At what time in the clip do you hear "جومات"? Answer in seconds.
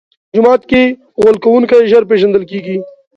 0.35-0.61